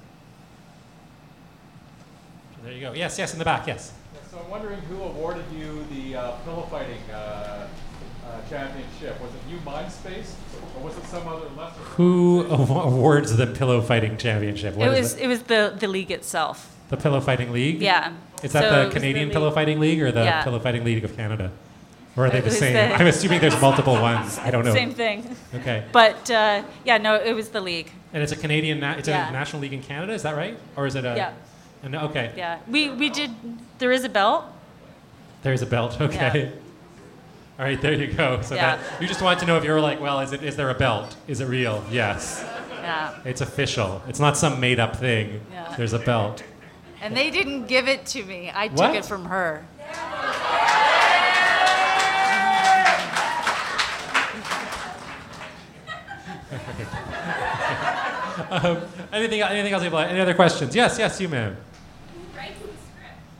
[2.64, 2.92] There you go.
[2.92, 3.66] Yes, yes, in the back.
[3.66, 3.92] Yes.
[4.30, 7.68] So I'm wondering who awarded you the uh, pillow fighting uh,
[8.26, 9.20] uh, championship?
[9.20, 10.34] Was it you, Mindspace,
[10.76, 11.80] or was it some other lesser?
[11.80, 14.74] Who awards the pillow fighting championship?
[14.74, 15.24] What it is was it?
[15.24, 16.76] it was the the league itself.
[16.90, 17.80] The pillow fighting league.
[17.80, 18.12] Yeah.
[18.42, 20.42] Is that So the Canadian the pillow fighting league or the Yeah.
[20.42, 21.50] pillow fighting league of Canada?
[22.16, 22.74] Or are they the same?
[22.74, 24.38] the- I'm assuming there's multiple ones.
[24.38, 24.72] I don't know.
[24.74, 25.36] Same thing.
[25.54, 25.84] Okay.
[25.92, 27.90] But uh, yeah, no, it was the league.
[28.12, 28.80] And it's a Canadian.
[28.80, 29.28] Na- it's Yeah.
[29.28, 30.12] a national league in Canada.
[30.12, 30.58] Is that right?
[30.76, 31.14] Or is it a?
[31.16, 31.30] Yeah.
[31.84, 32.32] an- okay.
[32.36, 33.30] Yeah, we we did.
[33.78, 34.44] There is a belt.
[35.42, 36.00] There's a belt.
[36.00, 36.40] Okay.
[36.50, 36.50] Yeah.
[37.58, 38.40] All right, there you go.
[38.42, 38.76] So Yeah.
[38.76, 40.70] that you just want to know if you were like, well, is it is there
[40.70, 41.14] a belt?
[41.28, 41.84] Is it real?
[41.90, 42.44] Yes.
[42.82, 43.10] Yeah.
[43.24, 44.02] It's official.
[44.08, 45.40] It's not some made up thing.
[45.52, 45.74] Yeah.
[45.76, 46.42] There's a belt.
[47.00, 48.50] And they didn't give it to me.
[48.54, 49.64] I took it from her.
[58.50, 58.82] um,
[59.12, 59.82] anything anything else?
[59.82, 60.74] Any other questions?
[60.74, 61.56] Yes, yes, you, ma'am.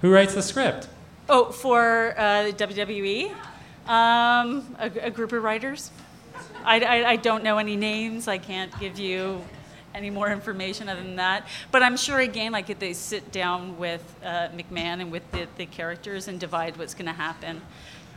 [0.01, 0.89] Who writes the script?
[1.29, 3.31] Oh, for uh, WWE,
[3.87, 5.91] um, a, a group of writers.
[6.65, 8.27] I, I, I don't know any names.
[8.27, 9.45] I can't give you
[9.95, 11.47] any more information other than that.
[11.71, 15.47] But I'm sure, again, like if they sit down with uh, McMahon and with the,
[15.57, 17.61] the characters and divide what's going to happen,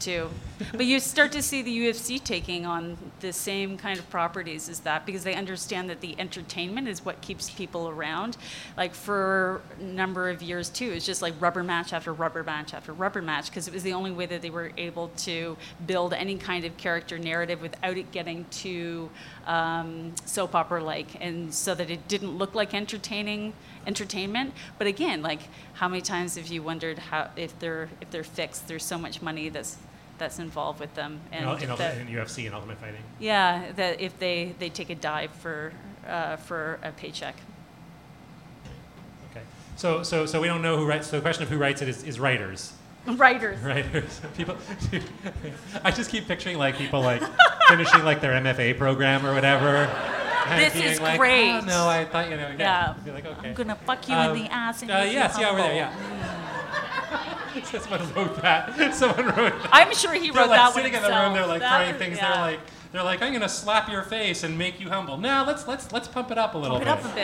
[0.03, 0.29] too.
[0.71, 4.81] But you start to see the UFC taking on the same kind of properties as
[4.81, 8.37] that because they understand that the entertainment is what keeps people around.
[8.77, 12.73] Like for a number of years, too, it's just like rubber match after rubber match
[12.73, 16.13] after rubber match because it was the only way that they were able to build
[16.13, 19.09] any kind of character narrative without it getting too
[19.45, 23.53] um, soap opera like and so that it didn't look like entertaining
[23.85, 25.41] entertainment but again like
[25.73, 29.21] how many times have you wondered how if they're if they're fixed there's so much
[29.21, 29.77] money that's
[30.17, 33.01] that's involved with them In, and in, that- in UFC and Ultimate Fighting.
[33.19, 35.73] yeah that if they they take a dive for
[36.07, 37.35] uh, for a paycheck
[39.31, 39.41] Okay.
[39.75, 41.07] So so so we don't know who writes.
[41.07, 42.73] So the question of who writes it is, is writers.
[43.07, 44.21] writers Writers.
[44.37, 44.55] People.
[45.83, 47.21] I just keep picturing like people like
[47.67, 49.89] finishing like their MFA program or whatever.
[50.57, 51.51] This is like, great.
[51.51, 52.49] Oh, no, I thought you know.
[52.49, 52.57] Yeah.
[52.59, 52.95] Yeah.
[53.05, 53.49] Be like, okay.
[53.49, 55.93] i'm gonna fuck you Um, in the ass and uh, yes, yeah, over there, yeah.
[57.63, 58.93] Someone wrote that.
[58.95, 59.69] Someone wrote that.
[59.71, 61.33] I'm sure he They're wrote like that one sitting in the room.
[61.33, 62.17] They're like That trying was- things.
[62.17, 62.31] yeah.
[62.33, 62.59] They're like,
[62.91, 65.17] they're like, I'm gonna slap your face and make you humble.
[65.17, 66.87] Now let's let's let's pump it up a little bit.
[66.87, 67.15] Pump it up a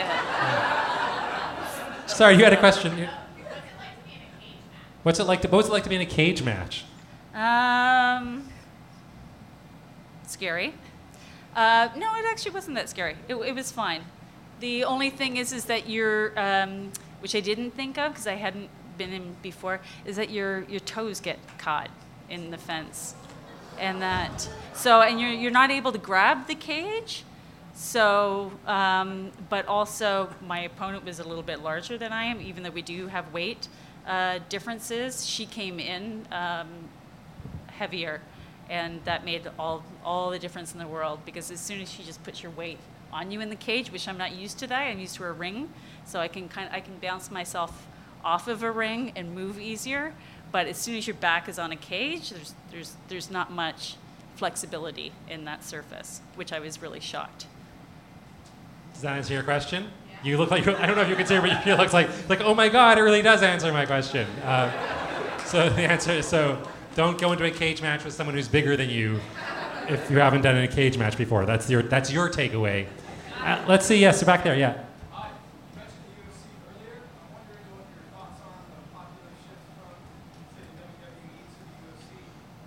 [2.02, 2.96] bit Sorry, you had a question.
[2.98, 3.08] You-
[5.02, 6.84] What's it like to What's it like to be in a cage match?
[7.34, 8.48] Um,
[10.26, 10.74] scary.
[11.54, 13.16] Uh, no, it actually wasn't that scary.
[13.28, 14.02] It, it was fine.
[14.60, 18.34] The only thing is, is that you're, um, which I didn't think of because I
[18.34, 18.68] hadn't
[19.00, 21.90] been in before, is that your your toes get caught
[22.28, 23.14] in the fence,
[23.78, 27.24] and that so and you're you're not able to grab the cage.
[27.74, 32.62] So, um, but also my opponent was a little bit larger than I am, even
[32.62, 33.68] though we do have weight
[34.06, 35.26] uh, differences.
[35.26, 36.68] She came in um,
[37.68, 38.20] heavier,
[38.68, 42.02] and that made all all the difference in the world because as soon as she
[42.02, 42.78] just puts your weight
[43.12, 45.32] on you in the cage, which I'm not used to that, I'm used to a
[45.32, 45.70] ring,
[46.04, 47.72] so I can kind of, I can bounce myself
[48.24, 50.14] off of a ring and move easier.
[50.52, 53.96] But as soon as your back is on a cage, there's there's there's not much
[54.36, 57.46] flexibility in that surface, which I was really shocked.
[58.92, 59.88] Does that answer your question?
[60.22, 62.08] You look like I don't know if you can see it, but you looks like
[62.28, 64.26] like oh my god, it really does answer my question.
[64.44, 64.70] Uh,
[65.44, 66.62] so the answer is so
[66.94, 69.20] don't go into a cage match with someone who's bigger than you
[69.88, 71.46] if you haven't done a cage match before.
[71.46, 72.86] That's your that's your takeaway.
[73.40, 73.96] Uh, let's see.
[73.96, 74.56] Yes, back there.
[74.56, 74.84] Yeah.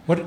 [0.05, 0.19] What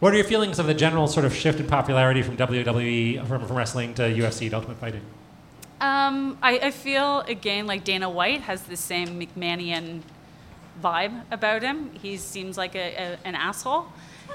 [0.00, 3.46] What are your feelings of the general sort of shift in popularity from WWE from,
[3.46, 5.02] from wrestling to UFC to Ultimate Fighting?
[5.80, 10.02] Um, I, I feel again like Dana White has the same McMahonian
[10.82, 11.90] vibe about him.
[11.94, 13.86] He seems like a, a, an asshole,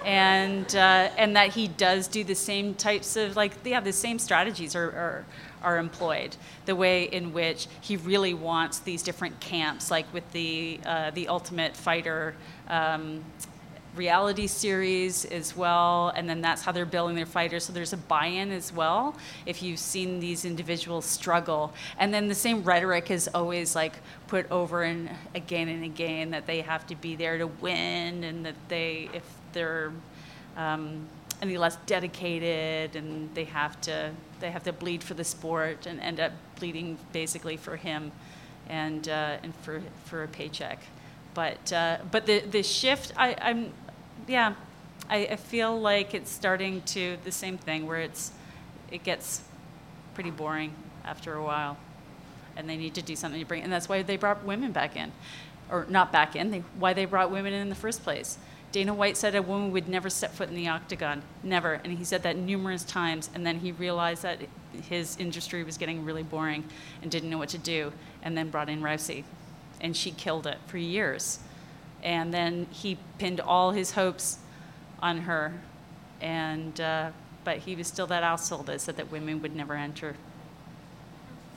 [0.04, 4.20] and uh, and that he does do the same types of like yeah the same
[4.20, 5.26] strategies are, are
[5.64, 6.36] are employed.
[6.66, 11.28] The way in which he really wants these different camps, like with the uh, the
[11.28, 12.36] Ultimate Fighter.
[12.68, 13.24] Um,
[13.96, 17.66] reality series as well, and then that's how they're building their fighters.
[17.66, 19.16] So there's a buy-in as well
[19.46, 21.74] if you've seen these individuals struggle.
[21.98, 23.94] And then the same rhetoric is always like
[24.28, 28.46] put over and again and again that they have to be there to win, and
[28.46, 29.24] that they if
[29.54, 29.92] they're
[30.58, 31.08] um,
[31.42, 36.00] any less dedicated, and they have to they have to bleed for the sport and
[36.00, 38.12] end up bleeding basically for him,
[38.70, 40.80] and uh, and for for a paycheck.
[41.34, 43.74] But uh, but the the shift I, I'm
[44.28, 44.56] yeah,
[45.10, 48.32] I, I feel like it's starting to the same thing where it's
[48.92, 49.42] it gets
[50.14, 50.74] pretty boring
[51.04, 51.78] after a while,
[52.56, 53.64] and they need to do something to bring.
[53.64, 55.12] And that's why they brought women back in,
[55.70, 56.52] or not back in.
[56.52, 58.38] They, why they brought women in in the first place.
[58.72, 62.04] Dana White said a woman would never step foot in the octagon, never, and he
[62.04, 63.30] said that numerous times.
[63.34, 64.40] And then he realized that
[64.90, 66.66] his industry was getting really boring
[67.02, 69.24] and didn't know what to do, and then brought in Rousey,
[69.80, 71.40] and she killed it for years
[72.06, 74.38] and then he pinned all his hopes
[75.02, 75.54] on her.
[76.22, 77.10] And uh,
[77.44, 80.16] but he was still that asshole that said that women would never enter.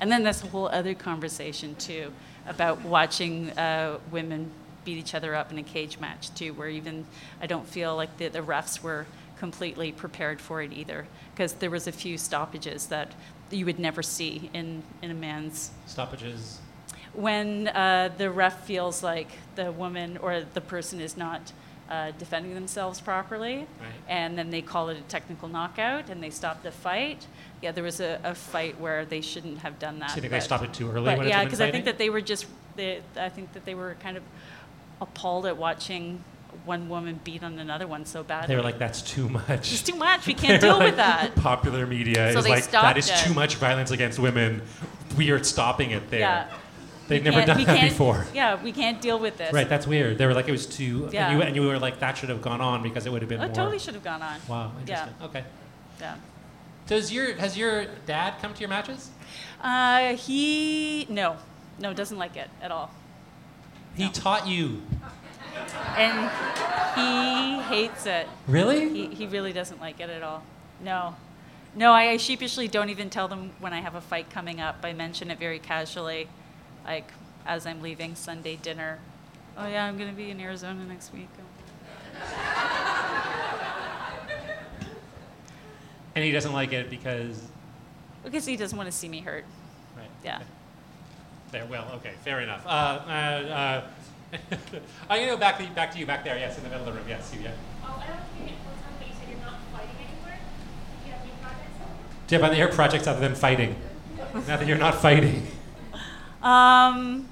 [0.00, 2.12] And then that's a whole other conversation too
[2.46, 4.50] about watching uh, women
[4.84, 7.06] beat each other up in a cage match too, where even
[7.40, 9.06] I don't feel like the, the refs were
[9.38, 13.14] completely prepared for it either, because there was a few stoppages that
[13.50, 16.58] you would never see in, in a man's Stoppages.
[17.14, 21.52] When uh, the ref feels like the woman or the person is not
[21.90, 23.88] uh, defending themselves properly, Right.
[24.08, 27.26] and then they call it a technical knockout and they stop the fight.
[27.62, 30.10] Yeah, there was a, a fight where they shouldn't have done that.
[30.10, 32.20] So you think they stopped it too early yeah, because I think that they were
[32.20, 32.46] just,
[32.76, 34.22] they, I think that they were kind of
[35.00, 36.22] appalled at watching
[36.64, 38.48] one woman beat on another one so badly.
[38.48, 39.72] They were like, "That's too much.
[39.72, 40.26] It's too much.
[40.26, 41.34] We can't deal with that.
[41.36, 43.16] Popular media So is like, "That is it.
[43.18, 44.62] too much violence against women.
[45.16, 46.48] We are stopping it there." Yeah.
[47.08, 48.26] They'd We never done that before.
[48.34, 49.52] Yeah, we can't deal with this.
[49.52, 50.18] Right, that's weird.
[50.18, 51.08] They were like, it was too.
[51.12, 51.28] Yeah.
[51.30, 53.28] And, you, and you were like, that should have gone on because it would have
[53.28, 53.50] been Oh, more.
[53.50, 54.38] it totally should have gone on.
[54.48, 55.08] Wow, Yeah.
[55.22, 55.44] Okay.
[56.00, 56.16] Yeah.
[56.86, 59.10] Does your has your dad come to your matches?
[59.62, 61.36] Uh, he no,
[61.78, 62.90] no, doesn't like it at all,
[63.96, 64.80] He taught you.
[65.96, 66.30] and
[66.96, 68.26] he hates it.
[68.46, 68.88] Really?
[68.88, 70.42] He he really doesn't like it at all.
[70.82, 71.14] No,
[71.74, 71.92] no.
[71.92, 74.76] I, I sheepishly don't even tell them when I have a fight coming up.
[74.82, 76.28] I mention it very casually,
[76.88, 77.12] like
[77.46, 78.98] as I'm leaving Sunday dinner.
[79.56, 81.28] Oh yeah, I'm gonna be in Arizona next week.
[86.18, 87.40] And he doesn't like it because.
[88.24, 89.44] Because he doesn't want to see me hurt.
[89.96, 90.10] Right.
[90.24, 90.40] Yeah.
[91.52, 91.64] There.
[91.66, 92.66] Well, okay, fair enough.
[92.66, 93.86] Uh, uh, uh,
[95.08, 96.36] I'm gonna go back to you, back to you back there.
[96.36, 97.08] Yes, in the middle of the room.
[97.08, 97.42] Yes, you.
[97.42, 97.52] Yeah.
[97.84, 99.94] Oh, I don't know if you get full time, but you said you're not fighting
[99.94, 100.38] anymore.
[101.04, 101.78] Do you have new projects?
[102.26, 103.76] Do you have any other projects other than fighting?
[104.34, 105.46] now that you're not fighting.
[106.42, 107.28] Um,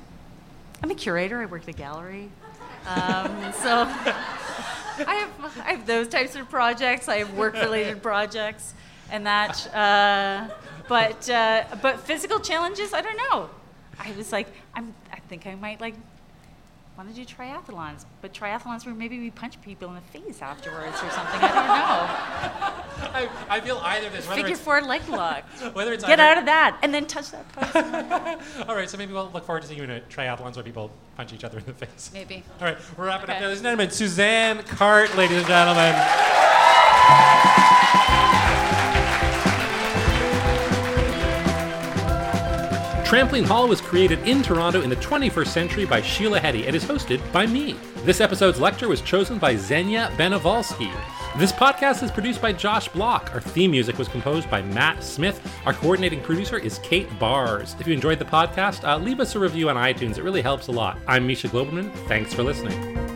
[0.82, 1.40] I'm a curator.
[1.40, 2.28] I work at a gallery.
[2.86, 3.70] Um, so
[5.06, 7.08] I have, I have those types of projects.
[7.08, 8.74] I have work-related projects
[9.10, 9.74] and that.
[9.74, 10.48] Uh,
[10.88, 13.50] but uh, but physical challenges, I don't know.
[13.98, 15.94] I was like, I'm, I think I might like
[16.96, 20.96] want to do triathlons, but triathlons where maybe we punch people in the face afterwards
[21.02, 21.40] or something.
[21.40, 23.12] I don't know.
[23.12, 24.26] I, I feel either of this.
[24.26, 25.44] Figure four leg lock.
[25.74, 27.76] whether it's Get either- out of that and then touch that post.
[28.68, 30.90] All right, so maybe we'll look forward to seeing you in a triathlons where people
[31.16, 32.10] punch each other in the face.
[32.14, 32.42] Maybe.
[32.60, 33.46] All right, we're wrapping up now.
[33.46, 35.94] Ladies and gentlemen, Suzanne Carte, ladies and gentlemen.
[43.06, 46.84] Trampoline Hall was created in Toronto in the 21st century by Sheila Heti and is
[46.84, 47.76] hosted by me.
[47.98, 50.92] This episode's lecture was chosen by Xenia Benivolski.
[51.38, 53.30] This podcast is produced by Josh Block.
[53.32, 55.40] Our theme music was composed by Matt Smith.
[55.66, 57.76] Our coordinating producer is Kate Bars.
[57.78, 60.18] If you enjoyed the podcast, uh, leave us a review on iTunes.
[60.18, 60.98] It really helps a lot.
[61.06, 61.94] I'm Misha Glouberman.
[62.08, 63.15] Thanks for listening.